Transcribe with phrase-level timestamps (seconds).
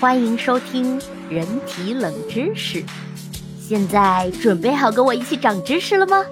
[0.00, 0.98] 欢迎收听
[1.28, 2.82] 人体冷知识。
[3.58, 6.24] 现在准备好跟我一起长知识了吗？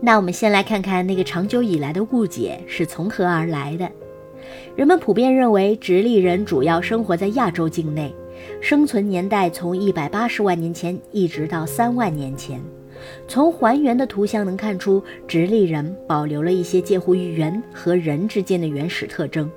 [0.00, 3.90] 那我们先来看看那个长久以来的误解是从何而来的。
[4.74, 8.14] 人们普遍认为直立人主要生活在亚洲境内，
[8.60, 12.60] 生存年代从一百八十万年前一直到三万年前。
[13.26, 19.50] 从还原的图像能看出，直立人保留了一些介乎于猿和人之间的原始特征，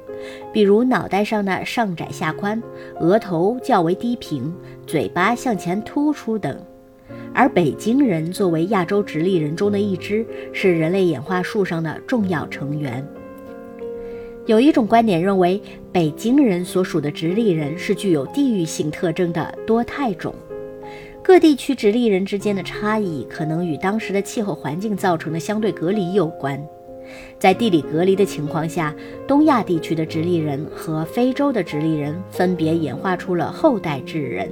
[0.53, 2.61] 比如脑袋上的上窄下宽、
[2.99, 4.53] 额头较为低平、
[4.85, 6.57] 嘴巴向前突出等。
[7.33, 13.05] 而北京人作为亚洲直立人中的一支，是人类演化树上的重要成员。
[14.47, 15.61] 有一种观点认为，
[15.91, 20.33] 北京人所属的直立人是具有地域性特征的多态种。
[21.23, 26.59] 各地区直立人之间的差异，可能与当时的气候环境造成的相对隔离有关。
[27.38, 28.94] 在地理隔离的情况下，
[29.27, 34.49] 东亚地区的直立人和非洲的直立人分别演化出了后代智人。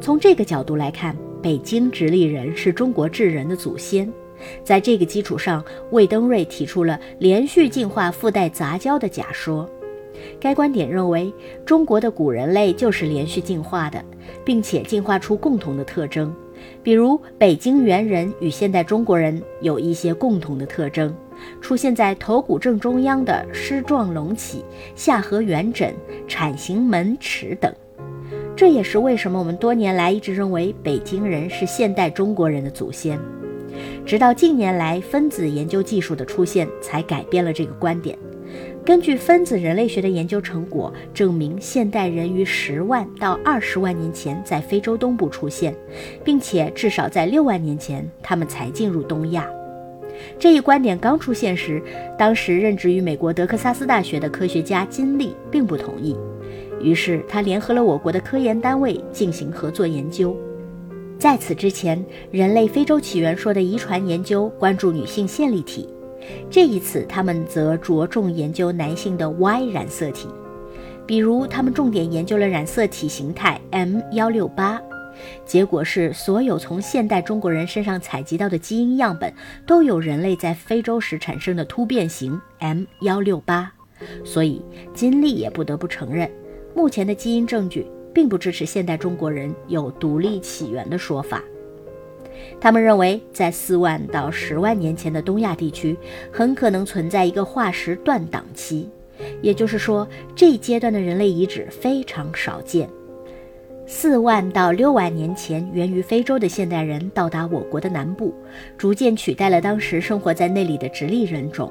[0.00, 4.10] 从这个角度来看，北京直立人是中国智人的祖先。
[4.64, 9.68] 在这个基础上，魏登瑞提出了连续进化附带杂交的假说。
[10.40, 11.32] 该观点认为，
[11.64, 14.04] 中国的古人类就是连续进化的，
[14.44, 16.34] 并且进化出共同的特征，
[16.82, 21.14] 比如北京猿人与现代中国人有一些共同的特征，
[21.60, 25.94] 出现在头骨正中央的狮状隆起、下颌圆枕、
[26.28, 27.72] 铲形门齿等。
[28.56, 33.18] 这也是为什么我们多年来一直认为北京人是现代中国人的祖先，
[34.06, 38.16] 直到近年来分子研究技术的出现，才改变了这个观点。
[38.84, 45.74] 根据分子人类学的研究成果证明，现代人于十万到二十万年前在非洲东部出现，
[46.22, 49.48] 并且至少在六万年前他们才进入东亚。
[50.38, 51.82] 这一观点刚出现时，
[52.18, 56.14] 当时任职于美国德克萨斯大学的科学家金利并不同意，
[56.80, 60.36] 于是他联合了我国的科研单位进行合作研究。
[61.18, 65.88] 在此之前，人类非洲起源说的遗传研究关注女性线粒体。
[66.50, 70.28] 这一次，他们则着重研究男性的 Y 染色体，
[71.06, 74.80] 比如他们重点研究了染色体形态 M 幺六八。
[75.46, 79.32] 结果是，所有从现代中国人身上采集到的基因样本
[79.64, 83.72] 都有人类在非洲时产生的突变型 M 幺六八。
[84.24, 84.60] 所以，
[84.92, 86.28] 金利也不得不承认，
[86.74, 91.40] 目前的基因证据并不支持现代中国人有独立起源的说法。
[92.60, 95.96] 他们认为，在四万到十万年前的东亚地区，
[96.32, 98.88] 很可能存在一个化石断档期，
[99.42, 102.88] 也就是说，这一阶段的人类遗址非常少见。
[103.86, 108.34] 四万到六万年前，源于非洲的现代人到达我国的南部，
[108.78, 111.70] 逐渐取代了当时生活在那里的直立人种。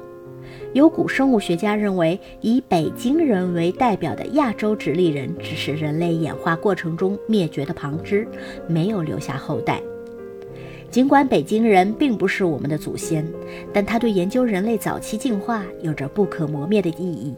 [0.74, 8.26] 有古生物学家认为，以北京人为代表的亚洲直立人只是人类演化过程中灭绝的旁支，
[8.68, 9.80] 没有留下后代。
[10.94, 13.26] 尽管北京人并不是我们的祖先，
[13.72, 17.34] 但他对研究人类早期进化有着不可磨灭的意义。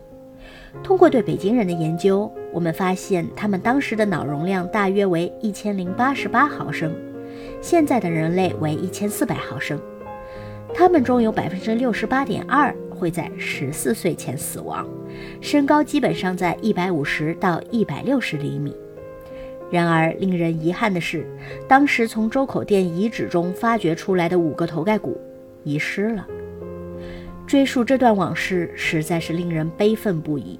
[0.82, 6.94] 通过对北京人的研究，我们发现他们当时的脑容量大约为一千零八十八毫升，
[7.62, 9.80] 现在的人类为一千四百毫升。
[10.74, 14.86] 他们中有百分之六十八点二会在十四岁前死亡，
[15.40, 18.76] 身高基本上在一百五十到一百六十厘米。
[19.70, 21.26] 然而，令人遗憾的是，
[21.66, 25.20] 当时从周口店遗址中发掘出来的五个头盖骨
[25.64, 26.26] 遗失了。
[27.46, 30.58] 追溯这段往事，实在是令人悲愤不已。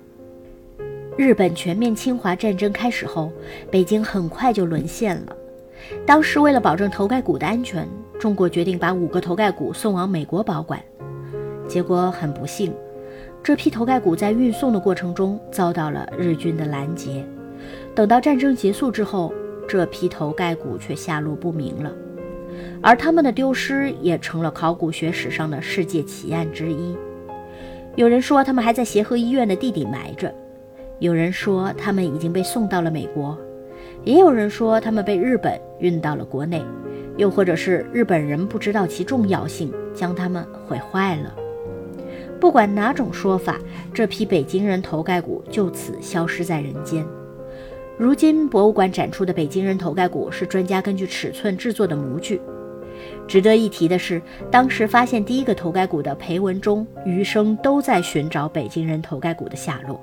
[1.17, 3.33] 日本全面侵华战争开始后，
[3.71, 5.37] 北京很快就沦陷了。
[6.05, 7.89] 当时，为了保证头盖骨的安全，
[8.19, 10.81] 中国决定把五个头盖骨送往美国保管。
[11.69, 12.73] 结果很不幸，
[13.43, 17.25] 这批头盖骨在运送的过程中遭到了日军的拦截。
[17.97, 19.33] 等到战争结束之后，
[19.67, 21.91] 这批头盖骨却下落不明了，
[22.83, 26.95] 而他们的丢失也成了考古学史上的世界奇案之一。
[27.95, 30.31] 有人说他们还在协和医院的地底埋着，
[30.99, 33.35] 有人说他们已经被送到了美国，
[34.05, 36.63] 也有人说他们被日本运到了国内，
[37.17, 41.35] 又或者是日本人不知道其重要性，将他们毁坏了。
[42.39, 43.59] 不管哪种说法，
[43.95, 47.03] 这批北京人头盖骨就此消失在人间。
[47.99, 52.39] 如今博物馆展出的北京人头盖骨是专家根据尺寸制作的模具。
[53.27, 54.21] 值得一提的是，
[54.51, 59.99] 当时发现第一个头盖骨的裴文中余生都在寻找北京人头盖骨的下落。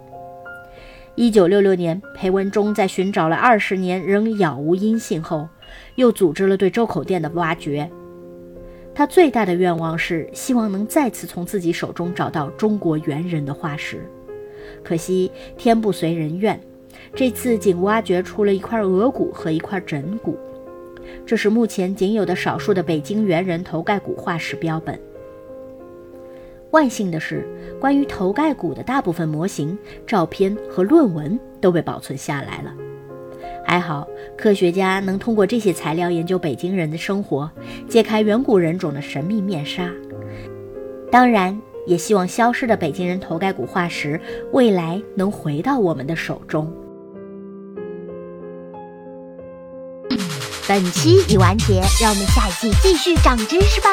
[1.13, 5.47] 一九六六年，裴文中在寻找了二十年仍杳无音信后，
[5.95, 7.87] 又组织了对周口店的挖掘。
[8.95, 14.03] 他最大的愿望是希望能再次从自己手中找到中国猿人的化石。
[14.83, 16.59] 可惜天不随人愿，
[17.15, 20.37] 这次仅挖掘出了一块额骨和一块枕骨，
[21.25, 24.99] 这是目前仅有的少数的北京猿人头盖骨化石标本。
[26.71, 27.47] 万幸的是，
[27.79, 32.73] 关于头盖骨的大部分模型、照片和论文都被保存下来了。
[33.63, 37.49] 还好，科学家能通过这些材料研究北京人的生活，
[37.87, 39.89] 揭开远古人种的神秘面纱。
[41.11, 44.19] 当然，也希望消失的北京人头盖骨化石
[44.51, 46.73] 未来能回到我们的手中。
[50.67, 53.89] 本期已完结，让我们下一季继续长知识吧。